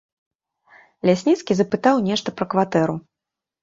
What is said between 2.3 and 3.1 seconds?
пра кватэру.